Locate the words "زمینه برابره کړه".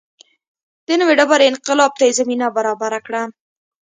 2.19-3.21